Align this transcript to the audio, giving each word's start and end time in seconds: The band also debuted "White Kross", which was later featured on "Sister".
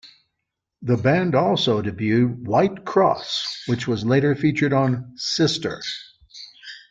The 0.81 0.97
band 0.97 1.35
also 1.35 1.79
debuted 1.83 2.39
"White 2.45 2.85
Kross", 2.85 3.67
which 3.67 3.87
was 3.87 4.03
later 4.03 4.33
featured 4.33 4.73
on 4.73 5.13
"Sister". 5.15 5.79